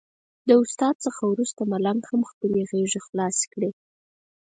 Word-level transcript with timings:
د 0.47 0.49
استاد 0.63 0.95
څخه 1.05 1.21
وروسته 1.31 1.61
ملنګ 1.71 2.01
هم 2.09 2.21
خپلې 2.31 2.61
غېږې 2.69 2.99
خلاصې 3.07 3.45
کړې. 3.53 3.71